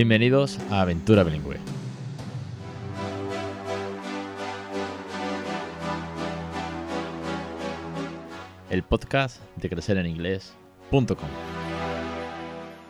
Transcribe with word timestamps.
Bienvenidos 0.00 0.58
a 0.70 0.80
Aventura 0.80 1.24
Bilingüe. 1.24 1.58
El 8.70 8.82
podcast 8.82 9.42
de 9.56 9.68
crecereninglés.com. 9.68 11.28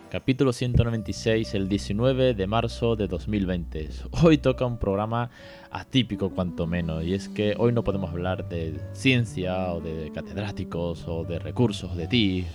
Capítulo 0.09 0.53
196, 0.53 1.55
el 1.55 1.69
19 1.69 2.35
de 2.35 2.47
marzo 2.47 2.95
de 2.95 3.09
2020. 3.09 3.89
Hoy 4.23 4.39
toca 4.39 4.65
un 4.65 4.79
programa 4.79 5.31
atípico 5.73 6.31
cuanto 6.31 6.69
menos, 6.69 7.03
y 7.03 7.15
es 7.15 7.29
que 7.29 7.57
hoy 7.59 7.73
no 7.73 7.83
podemos 7.83 8.11
hablar 8.11 8.49
de 8.49 8.79
ciencia 8.93 9.73
o 9.73 9.81
de 9.81 10.13
catedráticos 10.15 11.09
o 11.09 11.25
de 11.25 11.41
recursos 11.41 11.97
de 11.97 12.07
ti. 12.07 12.47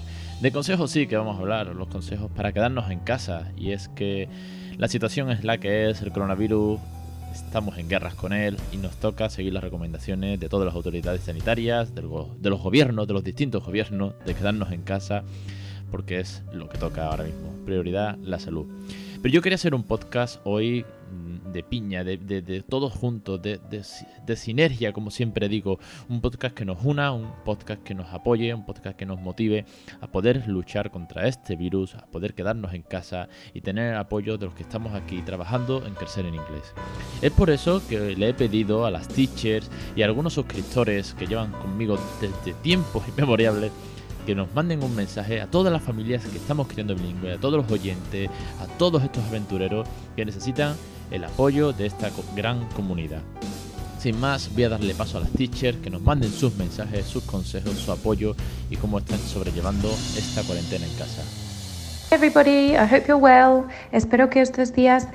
De 0.42 0.52
consejos 0.52 0.92
sí 0.92 1.08
que 1.08 1.16
vamos 1.16 1.38
a 1.38 1.40
hablar, 1.40 1.68
los 1.68 1.88
consejos 1.88 2.30
para 2.30 2.52
quedarnos 2.52 2.92
en 2.92 3.00
casa, 3.00 3.52
y 3.58 3.72
es 3.72 3.88
que 3.88 4.28
la 4.78 4.88
situación 4.88 5.32
es 5.32 5.44
la 5.44 5.60
que 5.60 5.90
es, 5.90 6.02
el 6.02 6.12
coronavirus 6.12 6.80
estamos 7.34 7.78
en 7.78 7.90
guerras 7.90 8.16
con 8.16 8.34
él 8.34 8.58
y 8.72 8.78
nos 8.78 8.96
toca 8.98 9.30
seguir 9.30 9.54
las 9.54 9.64
recomendaciones 9.64 10.40
de 10.40 10.50
todas 10.50 10.66
las 10.66 10.76
autoridades 10.76 11.22
sanitarias, 11.22 11.96
de 11.96 12.02
los 12.02 12.62
gobiernos, 12.62 13.08
de 13.08 13.14
los 13.14 13.24
distintos 13.24 13.64
gobiernos, 13.64 14.14
de 14.26 14.34
quedarnos 14.34 14.72
en 14.72 14.82
casa 14.84 15.24
porque 15.92 16.20
es 16.20 16.44
lo 16.54 16.68
que 16.68 16.78
toca 16.78 17.08
ahora 17.08 17.24
mismo. 17.24 17.54
Prioridad, 17.66 18.18
la 18.18 18.40
salud. 18.40 18.66
Pero 19.22 19.34
yo 19.34 19.42
quería 19.42 19.56
hacer 19.56 19.74
un 19.74 19.84
podcast 19.84 20.42
hoy 20.44 20.86
de 21.52 21.64
piña, 21.64 22.04
de, 22.04 22.64
todos 22.68 22.94
juntos, 22.94 23.42
de, 23.42 23.60
de, 23.60 24.36
sinergia, 24.36 24.94
como 24.94 25.12
siempre 25.12 25.48
digo. 25.48 25.80
Un 26.10 26.22
podcast 26.22 26.56
que 26.56 26.66
nos 26.66 26.84
una, 26.84 27.12
un 27.12 27.32
podcast 27.44 27.82
que 27.84 27.94
nos 27.94 28.12
apoye, 28.14 28.54
un 28.54 28.66
podcast 28.66 28.98
que 28.98 29.06
nos 29.06 29.20
motive 29.20 29.66
a 30.02 30.08
poder 30.08 30.48
luchar 30.48 30.92
contra 30.92 31.28
este 31.28 31.56
virus, 31.56 31.96
a 31.96 32.06
poder 32.08 32.34
quedarnos 32.34 32.74
en 32.74 32.82
casa 32.82 33.30
y 33.54 33.62
tener 33.62 33.94
el 33.94 33.98
apoyo 33.98 34.38
de 34.38 34.46
los 34.46 34.56
que 34.56 34.64
estamos 34.64 34.94
aquí 34.94 35.22
trabajando 35.22 35.86
en 35.86 35.94
crecer 35.94 36.26
en 36.26 36.36
inglés. 36.36 36.74
Es 37.22 37.32
por 37.32 37.50
eso 37.50 37.82
que 37.88 38.16
le 38.16 38.30
he 38.30 38.34
pedido 38.34 38.86
a 38.86 38.92
las 38.92 39.08
teachers 39.08 39.70
y 39.96 40.02
a 40.02 40.06
algunos 40.06 40.34
suscriptores 40.34 41.14
que 41.14 41.28
llevan 41.28 41.52
conmigo 41.52 41.98
desde 42.20 42.54
tiempos 42.62 43.08
inmemorables 43.08 43.72
que 44.26 44.36
nos 44.36 44.54
manden 44.56 44.84
un 44.84 44.96
mensaje 44.96 45.40
a 45.40 45.48
todas 45.48 45.72
las 45.72 45.84
familias 45.84 46.26
que 46.26 46.38
estamos 46.38 46.68
creando 46.68 46.96
bilingüe, 46.96 47.34
a 47.34 47.38
todos 47.38 47.62
los 47.62 47.72
oyentes, 47.72 48.30
a 48.60 48.66
todos 48.78 49.04
estos 49.04 49.24
aventureros 49.26 49.88
que 50.16 50.26
necesitan 50.26 50.76
el 51.12 51.24
apoyo 51.24 51.74
de 51.74 51.86
esta 51.88 52.12
gran 52.36 52.68
comunidad. 52.70 53.22
Sin 54.00 54.20
más, 54.20 54.54
voy 54.54 54.66
a 54.66 54.70
darle 54.70 54.94
paso 54.94 55.18
a 55.18 55.22
las 55.22 55.32
teachers 55.32 55.80
que 55.80 55.90
nos 55.90 56.02
manden 56.02 56.32
sus 56.32 56.56
mensajes, 56.56 57.06
sus 57.06 57.24
consejos, 57.24 57.74
su 57.74 57.92
apoyo 57.92 58.36
y 58.70 58.78
cómo 58.78 59.00
están 59.00 59.20
sobrellevando 59.20 59.90
esta 60.16 60.44
cuarentena 60.44 60.86
en 60.86 60.94
casa. 60.94 61.24
Everybody, 62.12 62.76
I 62.76 62.86
hope 62.86 63.08
you're 63.08 63.16
well. 63.16 63.66
Espero 63.92 64.30
que 64.30 64.42
estos 64.42 64.74
días 64.74 65.08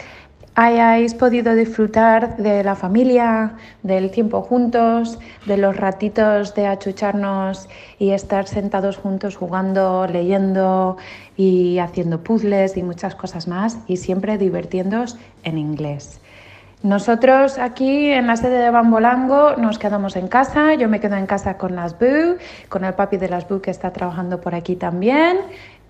hayáis 0.60 1.14
podido 1.14 1.54
disfrutar 1.54 2.36
de 2.36 2.62
la 2.62 2.74
familia, 2.74 3.54
del 3.82 4.10
tiempo 4.10 4.42
juntos, 4.42 5.18
de 5.46 5.56
los 5.56 5.74
ratitos 5.74 6.54
de 6.54 6.66
achucharnos 6.66 7.66
y 7.98 8.10
estar 8.10 8.46
sentados 8.46 8.98
juntos 8.98 9.36
jugando, 9.36 10.06
leyendo 10.06 10.98
y 11.34 11.78
haciendo 11.78 12.22
puzzles 12.22 12.76
y 12.76 12.82
muchas 12.82 13.14
cosas 13.14 13.48
más 13.48 13.78
y 13.86 13.96
siempre 13.96 14.36
divirtiéndoos 14.36 15.16
en 15.44 15.56
inglés. 15.56 16.20
Nosotros 16.82 17.58
aquí 17.58 18.10
en 18.10 18.26
la 18.26 18.36
sede 18.36 18.58
de 18.58 18.70
Bambolango 18.70 19.56
nos 19.56 19.78
quedamos 19.78 20.14
en 20.16 20.28
casa, 20.28 20.74
yo 20.74 20.90
me 20.90 21.00
quedo 21.00 21.16
en 21.16 21.26
casa 21.26 21.56
con 21.56 21.74
las 21.74 21.98
Boo, 21.98 22.36
con 22.68 22.84
el 22.84 22.92
papi 22.92 23.16
de 23.16 23.30
las 23.30 23.48
Boo 23.48 23.62
que 23.62 23.70
está 23.70 23.92
trabajando 23.92 24.42
por 24.42 24.54
aquí 24.54 24.76
también 24.76 25.38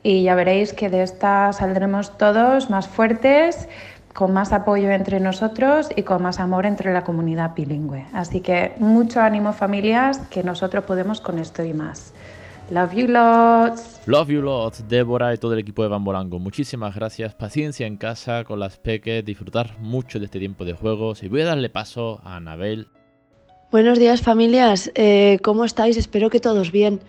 y 0.03 0.23
ya 0.23 0.35
veréis 0.35 0.73
que 0.73 0.89
de 0.89 1.03
esta 1.03 1.53
saldremos 1.53 2.17
todos 2.17 2.71
más 2.71 2.89
fuertes, 2.89 3.69
con 4.15 4.33
más 4.33 4.53
apoyo 4.53 4.91
entre 4.91 5.21
nosotros 5.21 5.89
y 5.95 6.03
con 6.03 6.23
más 6.23 6.41
amor 6.41 6.67
entre 6.67 6.93
la 6.93 7.05
comunidad 7.05 7.55
bilingüe. 7.55 8.07
Así 8.13 8.41
que 8.41 8.73
mucho 8.79 9.21
ánimo 9.21 9.53
familias, 9.53 10.19
que 10.31 10.43
nosotros 10.43 10.85
podemos 10.85 11.21
con 11.21 11.39
esto 11.39 11.63
y 11.63 11.73
más. 11.73 12.13
Love 12.71 12.93
you 12.93 13.09
lots. 13.09 14.01
Love 14.07 14.29
you 14.29 14.43
lots, 14.43 14.89
Débora 14.89 15.35
y 15.35 15.39
todo 15.39 15.55
el 15.55 15.59
equipo 15.59 15.83
de 15.83 15.89
Bambolango. 15.89 16.39
Muchísimas 16.39 16.95
gracias. 16.95 17.35
Paciencia 17.35 17.87
en 17.87 17.97
casa 17.97 18.45
con 18.45 18.61
las 18.61 18.77
peques, 18.77 19.25
disfrutar 19.25 19.77
mucho 19.81 20.21
de 20.21 20.27
este 20.27 20.39
tiempo 20.39 20.65
de 20.65 20.75
juegos. 20.75 21.23
Y 21.25 21.29
voy 21.29 21.41
a 21.41 21.47
darle 21.47 21.69
paso 21.69 22.21
a 22.23 22.37
Anabel. 22.37 22.87
Buenos 23.73 23.99
días 23.99 24.21
familias, 24.23 24.91
eh, 24.97 25.39
¿cómo 25.43 25.65
estáis? 25.65 25.97
Espero 25.97 26.29
que 26.29 26.41
todos 26.41 26.73
bien. 26.73 27.01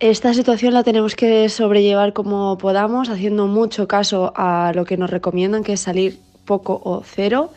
Esta 0.00 0.32
situación 0.32 0.72
la 0.72 0.82
tenemos 0.82 1.14
que 1.14 1.46
sobrellevar 1.50 2.14
como 2.14 2.56
podamos, 2.56 3.10
haciendo 3.10 3.46
mucho 3.46 3.86
caso 3.86 4.32
a 4.34 4.72
lo 4.74 4.86
que 4.86 4.96
nos 4.96 5.10
recomiendan, 5.10 5.62
que 5.62 5.74
es 5.74 5.80
salir 5.80 6.18
poco 6.44 6.80
o 6.84 7.02
cero. 7.04 7.50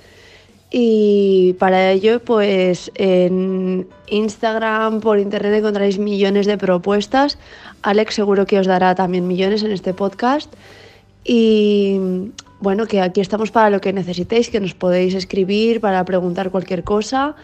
Y 0.75 1.53
para 1.59 1.91
ello, 1.91 2.19
pues 2.19 2.91
en 2.95 3.87
Instagram, 4.07 5.01
por 5.01 5.19
internet 5.19 5.53
encontraréis 5.53 5.99
millones 5.99 6.47
de 6.47 6.57
propuestas. 6.57 7.37
Alex 7.83 8.15
seguro 8.15 8.47
que 8.47 8.57
os 8.57 8.65
dará 8.65 8.95
también 8.95 9.27
millones 9.27 9.61
en 9.61 9.71
este 9.71 9.93
podcast. 9.93 10.51
Y 11.23 11.99
bueno, 12.59 12.87
que 12.87 13.01
aquí 13.01 13.21
estamos 13.21 13.51
para 13.51 13.69
lo 13.69 13.81
que 13.81 13.93
necesitéis, 13.93 14.49
que 14.49 14.59
nos 14.59 14.73
podéis 14.73 15.13
escribir 15.13 15.79
para 15.79 16.03
preguntar 16.05 16.49
cualquier 16.49 16.83
cosa. 16.83 17.35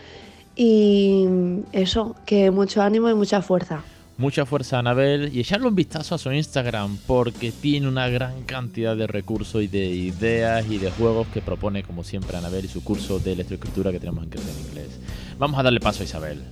Y 0.56 1.28
eso, 1.72 2.16
que 2.26 2.50
mucho 2.50 2.82
ánimo 2.82 3.10
y 3.10 3.14
mucha 3.14 3.44
fuerza. 3.44 3.84
Mucha 4.20 4.46
fuerza 4.46 4.76
a 4.76 4.80
Anabel 4.80 5.32
y 5.34 5.40
echarle 5.40 5.70
un 5.70 5.76
vistazo 5.76 6.14
a 6.14 6.18
su 6.18 6.30
Instagram 6.30 6.98
porque 7.08 7.54
tiene 7.54 7.88
una 7.88 8.10
gran 8.10 8.44
cantidad 8.44 8.98
de 8.98 9.08
recursos 9.08 9.64
y 9.64 9.68
de 9.68 9.86
ideas 9.86 10.66
y 10.70 10.78
de 10.78 10.92
juegos 10.92 11.26
que 11.30 11.42
propone 11.42 11.84
como 11.84 12.04
siempre 12.04 12.36
Anabel 12.36 12.66
y 12.66 12.68
su 12.68 12.84
curso 12.84 13.20
de 13.20 13.32
electroescritura 13.32 13.94
que 13.94 14.00
tenemos 14.02 14.26
en 14.26 14.30
Crecer 14.30 14.54
en 14.54 14.68
Inglés. 14.68 15.00
Vamos 15.38 15.58
a 15.58 15.64
darle 15.64 15.80
paso 15.80 16.02
a 16.02 16.04
Isabel. 16.04 16.44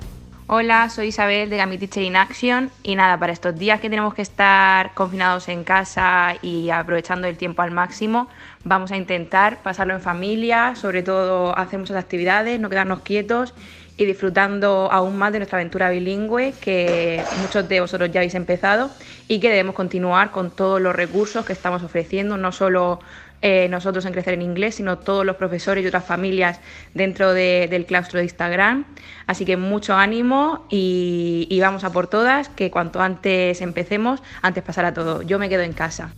Hola, 0.50 0.90
soy 0.90 1.08
Isabel 1.08 1.50
de 1.50 1.58
Gammy 1.58 1.78
Teacher 1.78 2.04
in 2.04 2.16
Action 2.16 2.72
y 2.82 2.96
nada, 2.96 3.20
para 3.20 3.34
estos 3.34 3.60
días 3.60 3.82
que 3.82 3.90
tenemos 3.90 4.14
que 4.14 4.22
estar 4.22 4.94
confinados 4.94 5.50
en 5.50 5.66
casa 5.66 6.36
y 6.42 6.70
aprovechando 6.70 7.28
el 7.28 7.36
tiempo 7.36 7.64
al 7.64 7.72
máximo, 7.72 8.30
vamos 8.64 8.94
a 8.94 8.96
intentar 8.96 9.62
pasarlo 9.62 9.94
en 9.94 10.00
familia, 10.00 10.74
sobre 10.78 11.04
todo 11.04 11.54
hacer 11.58 11.80
muchas 11.80 11.98
actividades, 11.98 12.62
no 12.62 12.70
quedarnos 12.70 13.02
quietos 13.02 13.54
y 13.98 14.06
disfrutando 14.06 14.90
aún 14.90 15.18
más 15.18 15.34
de 15.34 15.40
nuestra 15.40 15.58
aventura 15.58 15.90
bilingüe 15.90 16.54
que 16.62 17.22
muchos 17.42 17.68
de 17.68 17.82
vosotros 17.82 18.10
ya 18.10 18.22
habéis 18.22 18.36
empezado 18.36 18.90
y 19.28 19.42
que 19.42 19.50
debemos 19.50 19.76
continuar 19.76 20.32
con 20.32 20.52
todos 20.52 20.80
los 20.80 20.96
recursos 20.96 21.46
que 21.46 21.52
estamos 21.52 21.84
ofreciendo, 21.84 22.38
no 22.38 22.54
solo 22.54 23.02
eh, 23.42 23.68
nosotros 23.70 24.06
en 24.06 24.14
Crecer 24.14 24.34
en 24.34 24.42
Inglés, 24.42 24.76
sino 24.76 24.98
todos 24.98 25.26
los 25.26 25.36
profesores 25.36 25.84
y 25.84 25.88
otras 25.88 26.06
familias 26.06 26.60
dentro 26.94 27.34
del 27.34 27.86
claustro 27.86 28.20
de 28.20 28.26
Instagram. 28.26 28.86
Así 29.28 29.46
que 29.46 29.58
mucho 29.58 29.96
ánimo 29.96 30.66
y, 30.70 31.48
y 31.50 31.60
vamos 31.60 31.84
a 31.84 31.92
por 31.92 32.08
todas, 32.08 32.50
que 32.50 32.72
cuanto 32.72 33.02
antes 33.02 33.62
empecemos, 33.62 34.22
antes 34.42 34.64
pasará 34.64 34.94
todo. 34.94 35.22
Yo 35.22 35.40
me 35.40 35.50
quedo 35.50 35.62
en 35.62 35.74
casa. 35.74 36.12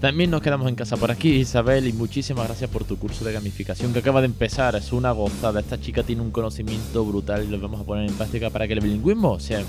También 0.00 0.30
nos 0.30 0.42
quedamos 0.42 0.68
en 0.68 0.74
casa 0.74 0.96
por 0.98 1.10
aquí, 1.10 1.30
Isabel, 1.30 1.88
y 1.88 1.92
muchísimas 1.92 2.46
gracias 2.46 2.68
por 2.70 2.84
tu 2.84 2.98
curso 2.98 3.24
de 3.24 3.32
gamificación 3.32 3.92
que 3.94 4.00
acaba 4.00 4.20
de 4.20 4.26
empezar. 4.26 4.76
Es 4.76 4.92
una 4.92 5.10
gozada. 5.12 5.60
Esta 5.60 5.80
chica 5.80 6.02
tiene 6.02 6.20
un 6.20 6.30
conocimiento 6.30 7.04
brutal 7.04 7.44
y 7.44 7.48
lo 7.48 7.58
vamos 7.58 7.80
a 7.80 7.84
poner 7.84 8.08
en 8.08 8.14
práctica 8.14 8.50
para 8.50 8.66
que 8.66 8.74
el 8.74 8.80
bilingüismo 8.80 9.40
sea 9.40 9.62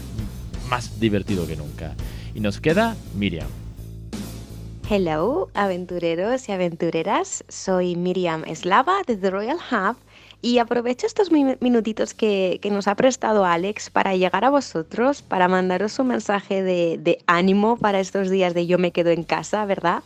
más 0.69 0.99
divertido 0.99 1.47
que 1.47 1.55
nunca. 1.55 1.95
Y 2.35 2.41
nos 2.41 2.59
queda 2.59 2.97
Miriam. 3.15 3.66
Hello, 4.89 5.49
aventureros 5.53 6.47
y 6.47 6.53
aventureras. 6.53 7.43
Soy 7.49 7.97
Miriam 7.97 8.45
Eslava 8.45 9.01
de 9.05 9.17
The 9.17 9.31
Royal 9.31 9.57
Hub 9.57 9.97
y 10.41 10.59
aprovecho 10.59 11.05
estos 11.05 11.29
minutitos 11.29 12.13
que, 12.13 12.61
nos 12.71 12.87
ha 12.87 12.95
prestado 12.95 13.43
Alex 13.43 13.89
para 13.89 14.15
llegar 14.15 14.45
a 14.45 14.49
vosotros, 14.49 15.21
para 15.21 15.49
mandaros 15.49 15.99
un 15.99 16.07
mensaje 16.07 16.63
de, 16.63 17.19
ánimo 17.27 17.75
para 17.75 17.99
estos 17.99 18.29
días 18.29 18.53
de 18.53 18.65
yo 18.65 18.77
me 18.77 18.93
quedo 18.93 19.09
en 19.09 19.23
casa, 19.23 19.65
¿verdad? 19.65 20.03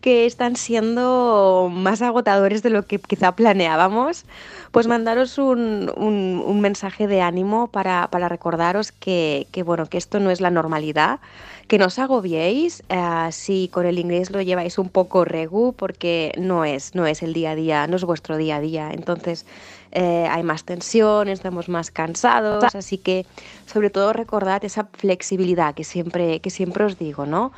Que 0.00 0.26
están 0.26 0.56
siendo 0.56 1.68
más 1.72 2.02
agotadores 2.02 2.62
de 2.62 2.70
lo 2.70 2.86
que 2.86 2.98
quizá 2.98 3.32
planeábamos, 3.32 4.24
pues 4.70 4.86
mandaros 4.86 5.38
un, 5.38 6.60
mensaje 6.60 7.06
de 7.06 7.20
ánimo 7.20 7.68
para, 7.68 8.08
recordaros 8.28 8.92
que, 8.92 9.46
bueno, 9.64 9.86
que 9.86 9.98
esto 9.98 10.20
no 10.20 10.30
es 10.30 10.40
la 10.40 10.50
normalidad, 10.50 11.20
que 11.66 11.78
no 11.78 11.86
os 11.86 11.98
agobiéis 11.98 12.82
eh, 12.88 13.28
si 13.30 13.68
con 13.68 13.84
el 13.86 13.98
inglés 13.98 14.30
lo 14.30 14.40
lleváis 14.40 14.78
un 14.78 14.88
poco 14.88 15.24
regu, 15.24 15.74
porque 15.74 16.32
no 16.38 16.64
es, 16.64 16.94
no 16.94 17.06
es 17.06 17.22
el 17.22 17.34
día 17.34 17.50
a 17.50 17.54
día, 17.54 17.86
no 17.86 17.96
es 17.96 18.04
vuestro 18.04 18.36
día 18.36 18.56
a 18.56 18.60
día. 18.60 18.90
Entonces 18.92 19.44
eh, 19.92 20.26
hay 20.30 20.42
más 20.42 20.64
tensión, 20.64 21.28
estamos 21.28 21.68
más 21.68 21.90
cansados, 21.90 22.74
así 22.74 22.98
que 22.98 23.26
sobre 23.66 23.90
todo 23.90 24.12
recordad 24.12 24.64
esa 24.64 24.84
flexibilidad 24.92 25.74
que 25.74 25.84
siempre, 25.84 26.40
que 26.40 26.50
siempre 26.50 26.84
os 26.84 26.98
digo, 26.98 27.26
¿no? 27.26 27.52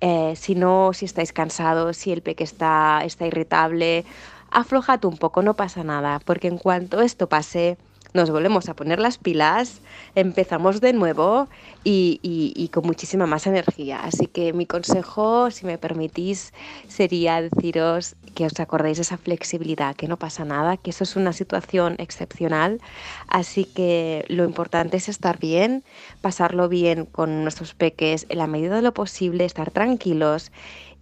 Eh, 0.00 0.34
si 0.36 0.54
no, 0.54 0.92
si 0.92 1.06
estáis 1.06 1.32
cansados, 1.32 1.96
si 1.96 2.12
el 2.12 2.22
peque 2.22 2.44
está, 2.44 3.02
está 3.04 3.26
irritable, 3.26 4.04
aflojad 4.50 5.04
un 5.06 5.16
poco, 5.18 5.42
no 5.42 5.54
pasa 5.54 5.84
nada, 5.84 6.20
porque 6.24 6.48
en 6.48 6.58
cuanto 6.58 7.00
esto 7.00 7.28
pase, 7.28 7.78
nos 8.16 8.30
volvemos 8.30 8.68
a 8.68 8.74
poner 8.74 8.98
las 8.98 9.18
pilas, 9.18 9.80
empezamos 10.14 10.80
de 10.80 10.92
nuevo 10.92 11.48
y, 11.84 12.68
con 12.72 12.84
muchísima 12.84 13.26
más 13.26 13.46
energía. 13.46 14.00
Así 14.02 14.26
que 14.26 14.52
mi 14.52 14.66
consejo, 14.66 15.50
si 15.52 15.66
me 15.66 15.78
permitís, 15.78 16.52
sería 16.88 17.40
deciros 17.40 18.16
que 18.34 18.46
os 18.46 18.58
acordéis 18.58 18.96
de 18.96 19.02
esa 19.02 19.18
flexibilidad, 19.18 19.94
que 19.94 20.08
no 20.08 20.16
pasa 20.16 20.44
nada, 20.44 20.76
que 20.76 20.90
eso 20.90 21.04
es 21.04 21.14
una 21.14 21.32
situación 21.32 21.94
excepcional. 21.98 22.80
Así 23.28 23.64
que 23.64 24.24
lo 24.28 24.44
importante 24.44 24.96
es 24.96 25.08
estar 25.08 25.38
bien, 25.38 25.84
pasarlo 26.20 26.68
bien 26.68 27.06
con 27.06 27.42
nuestros 27.42 27.74
peques 27.74 28.26
en 28.28 28.38
la 28.38 28.46
medida 28.48 28.74
de 28.74 28.82
lo 28.82 28.92
posible, 28.92 29.44
estar 29.44 29.70
tranquilos 29.70 30.50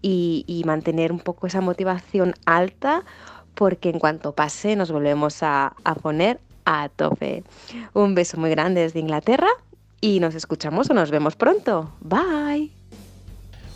y, 0.02 0.62
mantener 0.66 1.12
un 1.12 1.20
poco 1.20 1.46
esa 1.46 1.60
motivación 1.60 2.34
alta 2.44 3.04
porque 3.54 3.88
en 3.88 3.98
cuanto 3.98 4.34
pase 4.34 4.76
nos 4.76 4.90
volvemos 4.90 5.42
a, 5.42 5.74
poner 6.02 6.40
a 6.64 6.88
tope. 6.88 7.44
Un 7.92 8.14
beso 8.14 8.38
muy 8.38 8.50
grande 8.50 8.82
desde 8.82 9.00
Inglaterra 9.00 9.48
y 10.00 10.20
nos 10.20 10.34
escuchamos 10.34 10.90
o 10.90 10.94
nos 10.94 11.10
vemos 11.10 11.36
pronto. 11.36 11.92
Bye. 12.00 12.72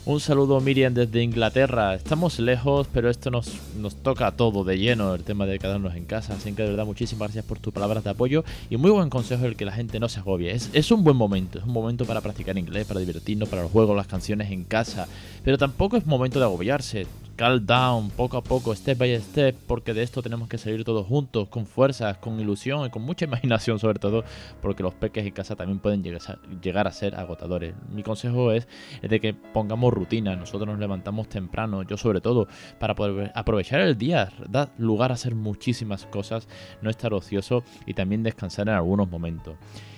Un 0.08 0.20
saludo 0.20 0.58
Miriam 0.62 0.94
desde 0.94 1.23
Inglaterra. 1.23 1.94
Estamos 1.94 2.38
lejos, 2.38 2.87
pero 2.94 3.11
esto 3.11 3.31
nos, 3.31 3.58
nos 3.76 3.94
toca 3.94 4.31
todo 4.32 4.64
de 4.64 4.79
lleno, 4.79 5.14
el 5.14 5.23
tema 5.23 5.44
de 5.44 5.58
quedarnos 5.58 5.94
en 5.96 6.06
casa. 6.06 6.32
Así 6.32 6.50
que 6.55 6.62
de 6.62 6.70
verdad 6.70 6.87
muchísimas 6.87 7.29
gracias 7.29 7.44
por 7.44 7.58
tus 7.58 7.75
palabras 7.75 8.05
de 8.05 8.11
apoyo 8.11 8.43
y 8.70 8.79
muy 8.79 8.91
buen 8.91 9.11
consejo 9.11 9.44
el 9.44 9.55
que 9.55 9.67
la 9.67 9.73
gente 9.73 10.00
no 10.00 10.08
se 10.08 10.20
agobie. 10.20 10.50
Es, 10.50 10.70
es 10.73 10.91
un 10.91 11.05
buen 11.05 11.14
momento, 11.14 11.58
es 11.58 11.67
un 11.67 11.73
momento 11.73 12.06
para 12.06 12.23
practicar 12.23 12.56
inglés, 12.56 12.87
para 12.87 13.00
divertirnos, 13.00 13.50
para 13.50 13.61
los 13.61 13.70
juegos, 13.70 13.94
las 13.94 14.06
canciones 14.06 14.50
en 14.50 14.64
casa. 14.64 15.06
Pero 15.44 15.58
tampoco 15.58 15.99
es 15.99 16.06
momento 16.06 16.38
de 16.38 16.46
agobiarse 16.46 17.06
calm 17.38 17.64
down, 17.64 18.11
poco 18.11 18.37
a 18.37 18.43
poco, 18.43 18.75
step 18.75 18.99
by 18.99 19.17
step, 19.20 19.55
porque 19.69 19.94
de 19.94 20.02
esto 20.02 20.23
tenemos 20.23 20.49
que 20.49 20.58
salir 20.58 20.82
todos 20.82 21.06
juntos, 21.06 21.46
con 21.49 21.67
fuerzas, 21.67 22.19
con 22.19 22.40
ilusión 22.40 22.85
y 22.85 22.90
con 22.90 23.02
mucha 23.02 23.25
imaginación 23.26 23.79
sobre 23.79 24.00
todo, 24.00 24.25
porque 24.61 24.82
los 24.82 24.93
peques 24.93 25.25
en 25.25 25.32
casa 25.32 25.55
también 25.55 25.79
pueden 25.79 26.02
llegar 26.02 26.88
a 26.88 26.90
ser 26.90 27.14
agotadores. 27.14 27.76
Mi 27.93 28.02
consejo 28.02 28.50
es, 28.50 28.67
de 29.00 29.20
que 29.20 29.35
pongamos 29.35 29.94
rutina, 29.94 30.35
nosotros 30.35 30.67
nos 30.67 30.81
levantamos 30.81 31.29
temprano, 31.29 31.85
yo 31.85 31.96
sobre 31.96 32.20
todo, 32.20 32.49
para 32.81 32.96
poder 32.96 33.31
aprovechar 33.37 33.82
el 33.82 33.96
día, 33.96 34.32
dar 34.49 34.73
lugar 34.76 35.12
a 35.12 35.14
hacer 35.14 35.37
muchísimas 35.37 36.06
cosas, 36.06 36.49
no 36.82 36.91
estar 36.91 37.14
ocioso 37.14 37.62
y 37.87 37.94
también 37.94 38.25
descansar 38.25 38.67
en 38.67 38.75
algunos 38.75 39.08
momentos. 39.08 39.55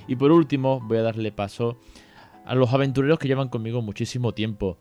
Y 0.07 0.17
por 0.17 0.31
último, 0.31 0.81
voy 0.81 0.99
a 0.99 1.03
darle 1.03 1.33
paso 1.33 1.79
a 2.45 2.55
los 2.55 2.71
aventureros 2.75 3.19
que 3.19 3.29
llevan 3.29 3.49
conmigo 3.49 3.81
muchísimo 3.81 4.33
tiempo. 4.33 4.77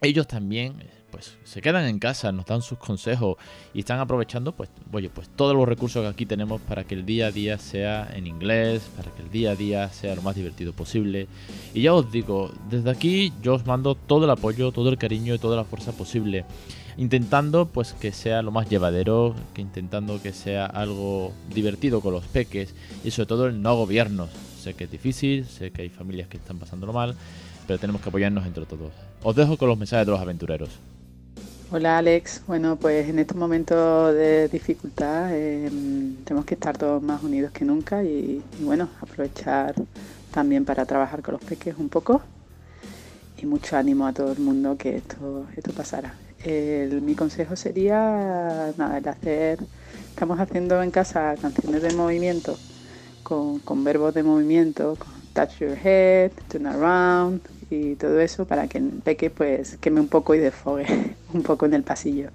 Ellos 0.00 0.28
también 0.28 0.76
pues 1.10 1.36
se 1.44 1.60
quedan 1.60 1.86
en 1.86 1.98
casa, 1.98 2.32
nos 2.32 2.46
dan 2.46 2.62
sus 2.62 2.78
consejos 2.78 3.36
y 3.74 3.80
están 3.80 4.00
aprovechando 4.00 4.52
pues, 4.52 4.70
pues 4.90 5.28
todos 5.36 5.54
los 5.54 5.68
recursos 5.68 6.02
que 6.02 6.08
aquí 6.08 6.26
tenemos 6.26 6.60
para 6.60 6.84
que 6.84 6.94
el 6.94 7.06
día 7.06 7.28
a 7.28 7.32
día 7.32 7.58
sea 7.58 8.10
en 8.14 8.26
inglés, 8.26 8.88
para 8.96 9.10
que 9.10 9.22
el 9.22 9.30
día 9.30 9.52
a 9.52 9.56
día 9.56 9.88
sea 9.90 10.14
lo 10.14 10.22
más 10.22 10.36
divertido 10.36 10.72
posible. 10.72 11.28
Y 11.74 11.82
ya 11.82 11.94
os 11.94 12.10
digo, 12.10 12.52
desde 12.70 12.90
aquí 12.90 13.32
yo 13.42 13.54
os 13.54 13.66
mando 13.66 13.94
todo 13.94 14.24
el 14.24 14.30
apoyo, 14.30 14.72
todo 14.72 14.88
el 14.88 14.98
cariño 14.98 15.34
y 15.34 15.38
toda 15.38 15.56
la 15.56 15.64
fuerza 15.64 15.92
posible. 15.92 16.44
Intentando 16.96 17.66
pues 17.66 17.92
que 17.92 18.10
sea 18.10 18.42
lo 18.42 18.50
más 18.50 18.68
llevadero, 18.68 19.34
que 19.54 19.62
intentando 19.62 20.20
que 20.20 20.32
sea 20.32 20.66
algo 20.66 21.32
divertido 21.54 22.00
con 22.00 22.12
los 22.12 22.24
peques 22.26 22.74
y 23.04 23.12
sobre 23.12 23.26
todo 23.26 23.46
el 23.46 23.62
no 23.62 23.76
gobiernos. 23.76 24.30
Sé 24.60 24.74
que 24.74 24.84
es 24.84 24.90
difícil, 24.90 25.44
sé 25.46 25.70
que 25.70 25.82
hay 25.82 25.88
familias 25.88 26.28
que 26.28 26.38
están 26.38 26.58
pasándolo 26.58 26.92
mal, 26.92 27.14
pero 27.68 27.78
tenemos 27.78 28.02
que 28.02 28.08
apoyarnos 28.08 28.44
entre 28.46 28.66
todos. 28.66 28.92
Os 29.22 29.36
dejo 29.36 29.56
con 29.56 29.68
los 29.68 29.78
mensajes 29.78 30.06
de 30.06 30.12
los 30.12 30.20
aventureros. 30.20 30.70
Hola 31.70 31.98
Alex, 31.98 32.44
bueno 32.46 32.76
pues 32.76 33.10
en 33.10 33.18
estos 33.18 33.36
momentos 33.36 34.14
de 34.14 34.48
dificultad 34.48 35.36
em, 35.36 36.16
tenemos 36.24 36.46
que 36.46 36.54
estar 36.54 36.78
todos 36.78 37.02
más 37.02 37.22
unidos 37.22 37.52
que 37.52 37.66
nunca 37.66 38.02
y, 38.02 38.42
bueno, 38.60 38.88
aprovechar 39.02 39.74
también 40.32 40.64
para 40.64 40.86
trabajar 40.86 41.20
con 41.20 41.32
los 41.34 41.42
peques 41.42 41.76
un 41.76 41.90
poco 41.90 42.22
y 43.36 43.44
mucho 43.44 43.76
ánimo 43.76 44.06
a 44.06 44.14
todo 44.14 44.32
el 44.32 44.38
mundo 44.38 44.78
que 44.78 44.96
esto, 44.96 45.44
esto 45.54 45.72
pasara. 45.72 46.14
mi 47.02 47.14
consejo 47.14 47.54
sería 47.54 48.72
nada, 48.78 48.96
el 48.96 49.06
hacer, 49.06 49.58
estamos 50.08 50.40
haciendo 50.40 50.82
en 50.82 50.90
casa 50.90 51.34
canciones 51.38 51.82
de 51.82 51.92
movimiento 51.92 52.56
con, 53.22 53.58
con 53.58 53.84
verbos 53.84 54.14
de 54.14 54.22
movimiento, 54.22 54.96
touch 55.34 55.58
your 55.60 55.76
head, 55.76 56.32
turn 56.48 56.66
around, 56.66 57.42
y 57.70 57.96
todo 57.96 58.20
eso 58.20 58.46
para 58.46 58.66
que 58.66 58.80
peque 58.80 59.30
pues 59.30 59.76
queme 59.78 60.00
un 60.00 60.08
poco 60.08 60.34
y 60.34 60.38
desfogue 60.38 60.86
un 61.34 61.42
poco 61.42 61.66
en 61.66 61.74
el 61.74 61.82
pasillo. 61.82 62.30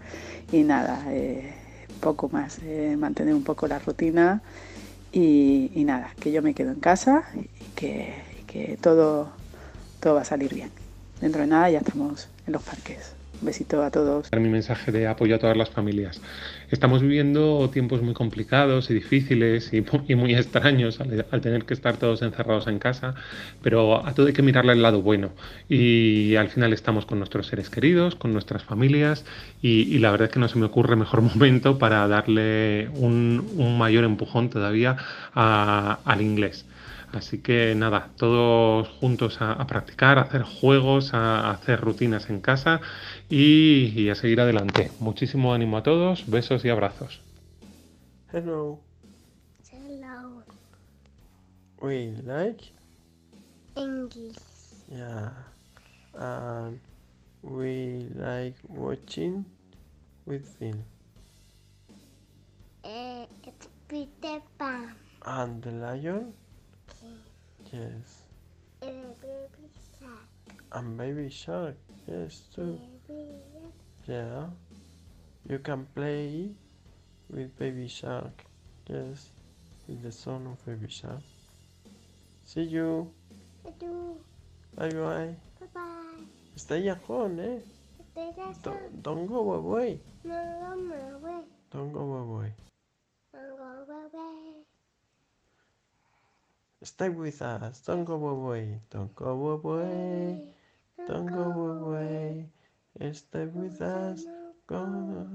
Y 0.52 0.64
nada, 0.64 1.06
eh, 1.10 1.54
poco 2.00 2.30
más, 2.30 2.60
eh, 2.64 2.96
mantener 2.98 3.34
un 3.34 3.44
poco 3.44 3.68
la 3.68 3.80
rutina 3.80 4.42
y, 5.12 5.72
nada, 5.86 6.14
que 6.20 6.32
yo 6.32 6.42
me 6.42 6.54
quedo 6.54 6.72
en 6.72 6.80
casa 6.80 7.24
y 7.36 7.66
que, 7.76 8.14
que 8.48 8.78
todo, 8.82 9.30
todo 10.00 10.16
va 10.16 10.22
a 10.22 10.26
salir 10.26 10.54
bien. 10.54 10.72
Dentro 11.22 11.42
de 11.42 11.48
nada 11.48 11.70
ya 11.70 11.80
estamos 11.80 12.30
en 12.46 12.54
los 12.54 12.64
parques 12.64 13.14
besito 13.44 13.84
a 13.84 13.92
todos. 13.92 14.28
Mi 14.32 14.50
mensaje 14.50 14.92
de 14.92 15.08
apoyo 15.08 15.36
a 15.36 15.40
todas 15.40 15.58
las 15.58 15.70
familias. 15.70 16.22
Estamos 16.72 17.02
viviendo 17.02 17.70
tiempos 17.72 18.02
muy 18.02 18.14
complicados 18.14 18.90
y 18.90 18.94
difíciles 18.94 19.72
y, 19.74 20.16
muy 20.16 20.34
extraños 20.34 21.00
al, 21.00 21.42
tener 21.42 21.66
que 21.66 21.74
estar 21.74 21.98
todos 21.98 22.22
encerrados 22.22 22.68
en 22.68 22.80
casa, 22.80 23.16
pero 23.62 24.06
a 24.06 24.14
todo 24.14 24.28
hay 24.28 24.34
que 24.34 24.42
mirarle 24.42 24.74
el 24.74 24.82
lado 24.82 25.02
bueno. 25.02 25.30
Y 25.70 26.36
al 26.36 26.50
final 26.50 26.74
estamos 26.74 27.06
con 27.06 27.20
nuestros 27.20 27.48
seres 27.48 27.70
queridos, 27.70 28.16
con 28.16 28.34
nuestras 28.34 28.64
familias 28.64 29.26
y, 29.62 29.98
la 30.00 30.12
verdad 30.12 30.28
es 30.28 30.34
que 30.34 30.40
no 30.40 30.48
se 30.48 30.58
me 30.58 30.66
ocurre 30.66 30.96
mejor 30.96 31.22
momento 31.34 31.78
para 31.78 32.08
darle 32.08 32.90
un, 32.96 33.78
mayor 33.78 34.04
empujón 34.04 34.50
todavía 34.50 34.98
al 35.34 36.22
inglés. 36.22 36.66
Así 37.14 37.38
que 37.38 37.76
nada, 37.76 38.10
todos 38.18 38.90
juntos 38.90 39.38
a, 39.40 39.68
practicar, 39.68 40.18
a 40.18 40.22
hacer 40.22 40.42
juegos, 40.42 41.14
a, 41.14 41.52
hacer 41.52 41.80
rutinas 41.80 42.28
en 42.32 42.42
casa 42.42 42.82
y, 43.30 44.10
a 44.10 44.16
seguir 44.16 44.42
adelante. 44.42 44.90
Muchísimo 45.00 45.54
ánimo 45.54 45.78
a 45.78 45.84
todos, 45.84 46.28
besos 46.28 46.66
y 46.66 46.70
abrazos. 46.70 47.22
Hello. 48.32 48.80
Hello. 49.72 50.42
We 51.80 52.16
like 52.24 52.64
English. 53.76 54.38
Yeah. 54.90 55.34
And 56.16 56.80
we 57.44 58.10
like 58.16 58.56
watching 58.68 59.46
with 60.26 60.48
film. 60.58 60.84
Uh, 62.84 63.28
it's 63.46 63.68
Peter 63.88 64.42
Pan. 64.58 64.96
And 65.26 65.62
the 65.62 65.72
lion? 65.72 66.34
Yes. 67.72 68.22
And 68.82 69.16
baby 69.22 69.70
shark. 70.00 70.28
And 70.72 70.98
baby 70.98 71.30
shark. 71.30 71.76
Yes, 72.08 72.42
too. 72.54 72.80
Baby 73.08 73.32
Yeah. 74.08 74.48
You 75.50 75.60
can 75.60 75.88
play 75.96 76.52
with 77.30 77.58
baby 77.58 77.88
shark. 77.88 78.46
Yes. 78.88 79.30
With 79.88 80.04
the 80.04 80.12
son 80.12 80.48
of 80.48 80.66
baby 80.66 80.92
shark. 80.92 81.24
See 82.46 82.64
you. 82.64 83.12
Bye 84.76 84.90
bye. 84.90 85.36
Bye 85.60 85.68
bye. 85.74 85.82
Stay 86.56 86.88
at 86.90 87.02
home, 87.04 87.40
eh? 87.40 87.60
Stay 88.12 88.30
at 88.38 88.62
Don't, 88.64 89.04
don't 89.04 89.26
go 89.26 89.54
away. 89.54 90.00
No, 90.24 90.76
no, 90.76 91.18
away. 91.18 91.42
Don't 91.72 91.92
go 91.92 92.14
away. 92.14 92.54
Stay 96.84 97.10
with 97.10 97.42
us. 97.42 97.80
Don't 97.80 98.04
go 98.04 98.28
away. 98.28 98.80
Don't 98.92 99.16
go 99.16 99.48
away. 99.50 100.44
Don't 101.08 101.28
go 101.28 101.52
away. 101.80 102.46
Stay 103.14 103.46
with 103.46 103.82
us. 103.82 104.26
Go. 104.68 105.30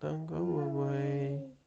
Don't 0.00 0.26
go 0.26 0.36
away. 0.36 1.57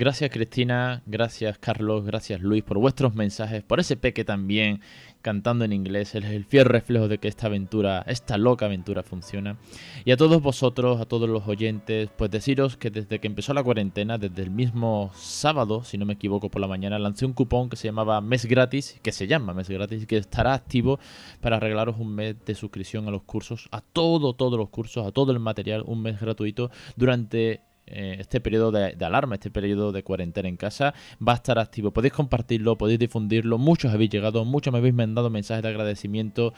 Gracias 0.00 0.30
Cristina, 0.30 1.02
gracias 1.04 1.58
Carlos, 1.58 2.06
gracias 2.06 2.40
Luis 2.40 2.64
por 2.64 2.78
vuestros 2.78 3.14
mensajes, 3.14 3.62
por 3.62 3.80
ese 3.80 3.98
peque 3.98 4.24
también 4.24 4.80
cantando 5.20 5.66
en 5.66 5.74
inglés, 5.74 6.14
es 6.14 6.24
el 6.24 6.46
fiel 6.46 6.64
reflejo 6.64 7.06
de 7.06 7.18
que 7.18 7.28
esta 7.28 7.48
aventura, 7.48 8.02
esta 8.06 8.38
loca 8.38 8.64
aventura 8.64 9.02
funciona. 9.02 9.58
Y 10.06 10.12
a 10.12 10.16
todos 10.16 10.40
vosotros, 10.40 11.02
a 11.02 11.04
todos 11.04 11.28
los 11.28 11.46
oyentes, 11.46 12.08
pues 12.16 12.30
deciros 12.30 12.78
que 12.78 12.88
desde 12.88 13.18
que 13.18 13.26
empezó 13.26 13.52
la 13.52 13.62
cuarentena, 13.62 14.16
desde 14.16 14.42
el 14.42 14.50
mismo 14.50 15.10
sábado, 15.14 15.84
si 15.84 15.98
no 15.98 16.06
me 16.06 16.14
equivoco 16.14 16.48
por 16.48 16.62
la 16.62 16.66
mañana, 16.66 16.98
lancé 16.98 17.26
un 17.26 17.34
cupón 17.34 17.68
que 17.68 17.76
se 17.76 17.88
llamaba 17.88 18.22
Mes 18.22 18.46
Gratis, 18.46 18.98
que 19.02 19.12
se 19.12 19.26
llama 19.26 19.52
Mes 19.52 19.68
Gratis, 19.68 20.06
que 20.06 20.16
estará 20.16 20.54
activo 20.54 20.98
para 21.42 21.60
regalaros 21.60 21.98
un 21.98 22.14
mes 22.14 22.36
de 22.46 22.54
suscripción 22.54 23.06
a 23.06 23.10
los 23.10 23.24
cursos, 23.24 23.68
a 23.70 23.82
todo, 23.82 24.32
todos 24.32 24.58
los 24.58 24.70
cursos, 24.70 25.06
a 25.06 25.12
todo 25.12 25.32
el 25.32 25.40
material, 25.40 25.84
un 25.86 26.00
mes 26.00 26.18
gratuito 26.18 26.70
durante 26.96 27.60
eh, 27.90 28.16
este 28.18 28.40
periodo 28.40 28.70
de, 28.72 28.96
alarma, 29.04 29.34
este 29.34 29.50
periodo 29.50 29.92
de 29.92 30.02
cuarentena 30.02 30.48
en 30.48 30.56
casa, 30.56 30.94
va 31.26 31.32
a 31.32 31.36
estar 31.36 31.58
activo. 31.58 31.90
Podéis 31.90 32.12
compartirlo, 32.12 32.76
podéis 32.76 32.98
difundirlo. 32.98 33.58
Muchos 33.58 33.92
habéis 33.92 34.10
llegado, 34.10 34.44
muchos 34.44 34.72
me 34.72 34.78
habéis 34.78 34.94
mandado 34.94 35.30
mensajes 35.30 35.62
de 35.62 35.68
agradecimiento 35.68 36.52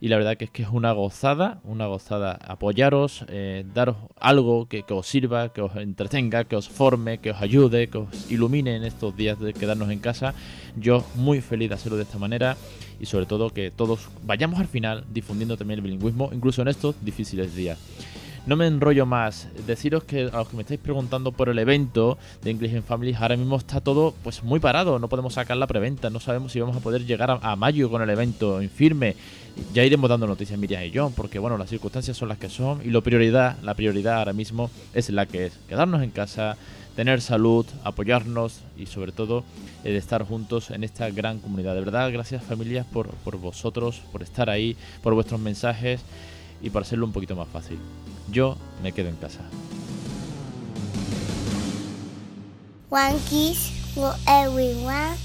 y 0.00 0.08
la 0.08 0.16
verdad 0.16 0.36
que 0.36 0.46
es 0.46 0.50
que 0.50 0.62
es 0.62 0.68
una 0.70 0.92
gozada, 0.92 1.60
una 1.64 1.86
gozada 1.86 2.32
apoyaros, 2.32 3.24
eh, 3.28 3.64
daros 3.74 3.96
algo 4.18 4.66
que 4.66 4.84
os 4.88 5.06
sirva, 5.06 5.52
que 5.52 5.60
os 5.60 5.76
entretenga, 5.76 6.44
que 6.44 6.56
os 6.56 6.68
forme, 6.68 7.18
que 7.18 7.32
os 7.32 7.40
ayude, 7.40 7.88
que 7.88 7.98
os 7.98 8.30
ilumine 8.30 8.76
en 8.76 8.84
estos 8.84 9.16
días 9.16 9.38
de 9.38 9.52
quedarnos 9.52 9.90
en 9.90 9.98
casa. 9.98 10.34
Yo 10.76 11.04
muy 11.14 11.40
feliz 11.40 11.68
de 11.68 11.74
hacerlo 11.74 11.96
de 11.96 12.04
esta 12.04 12.18
manera 12.18 12.56
y 13.00 13.06
sobre 13.06 13.26
todo 13.26 13.50
que 13.50 13.70
todos 13.70 14.08
vayamos 14.24 14.60
al 14.60 14.68
final 14.68 15.04
difundiendo 15.12 15.56
también 15.56 15.78
el 15.78 15.84
bilingüismo, 15.84 16.30
incluso 16.32 16.62
en 16.62 16.68
estos 16.68 16.94
difíciles 17.02 17.54
días. 17.54 17.78
No 18.46 18.56
me 18.56 18.66
enrollo 18.66 19.04
más. 19.04 19.48
Deciros 19.66 20.04
que 20.04 20.22
a 20.22 20.38
los 20.38 20.48
que 20.48 20.56
me 20.56 20.62
estáis 20.62 20.80
preguntando 20.80 21.30
por 21.30 21.50
el 21.50 21.58
evento 21.58 22.16
de 22.42 22.50
English 22.50 22.74
in 22.74 22.82
Families, 22.82 23.20
ahora 23.20 23.36
mismo 23.36 23.56
está 23.56 23.80
todo 23.80 24.14
pues 24.22 24.42
muy 24.42 24.60
parado. 24.60 24.98
No 24.98 25.08
podemos 25.08 25.34
sacar 25.34 25.56
la 25.58 25.66
preventa. 25.66 26.08
No 26.08 26.20
sabemos 26.20 26.52
si 26.52 26.60
vamos 26.60 26.76
a 26.76 26.80
poder 26.80 27.04
llegar 27.04 27.38
a, 27.42 27.56
mayo 27.56 27.90
con 27.90 28.00
el 28.00 28.08
evento 28.08 28.60
en 28.60 28.70
firme. 28.70 29.14
Ya 29.74 29.84
iremos 29.84 30.08
dando 30.08 30.26
noticias 30.26 30.58
Miriam 30.58 30.82
y 30.84 30.92
John, 30.94 31.12
porque 31.12 31.38
bueno, 31.38 31.58
las 31.58 31.68
circunstancias 31.68 32.16
son 32.16 32.28
las 32.28 32.38
que 32.38 32.48
son 32.48 32.80
y 32.82 32.90
la 32.90 33.02
prioridad, 33.02 33.58
la 33.62 33.74
prioridad 33.74 34.18
ahora 34.18 34.32
mismo 34.32 34.70
es 34.94 35.10
la 35.10 35.26
que 35.26 35.46
es. 35.46 35.58
Quedarnos 35.68 36.02
en 36.02 36.10
casa, 36.10 36.56
tener 36.96 37.20
salud, 37.20 37.66
apoyarnos 37.84 38.60
y 38.78 38.86
sobre 38.86 39.12
todo 39.12 39.44
de 39.84 39.96
estar 39.96 40.24
juntos 40.24 40.70
en 40.70 40.82
esta 40.82 41.10
gran 41.10 41.40
comunidad. 41.40 41.74
De 41.74 41.80
verdad, 41.80 42.10
gracias 42.10 42.42
familias 42.42 42.86
por, 42.86 43.08
por 43.08 43.36
vosotros, 43.36 44.00
por 44.12 44.22
estar 44.22 44.48
ahí, 44.48 44.76
por 45.02 45.12
vuestros 45.12 45.40
mensajes 45.40 46.00
y 46.62 46.70
por 46.70 46.82
hacerlo 46.82 47.06
un 47.06 47.12
poquito 47.12 47.34
más 47.36 47.48
fácil. 47.48 47.78
Yo 48.30 48.56
me 48.82 48.92
quedo 48.92 49.08
en 49.08 49.16
casa. 49.16 49.40
One 52.90 53.16
kiss 53.28 53.70
for 53.94 54.14
everyone, 54.26 55.16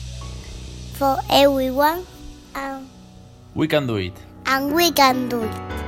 for 0.98 1.18
everyone, 1.32 2.02
and, 2.54 2.88
We 3.56 3.68
can 3.68 3.88
do 3.88 3.98
it. 3.98 4.14
and 4.46 4.74
we 4.74 4.92
can 4.92 5.28
do 5.30 5.42
it. 5.42 5.85